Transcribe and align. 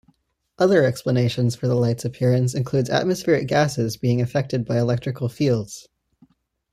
Other 0.57 0.83
explanations 0.83 1.55
for 1.55 1.67
the 1.67 1.75
light's 1.75 2.05
appearance 2.05 2.55
includes 2.55 2.89
atmospheric 2.89 3.45
gases 3.47 3.97
being 3.97 4.19
affected 4.19 4.65
by 4.65 4.79
electrical 4.79 5.29
fields. 5.29 5.89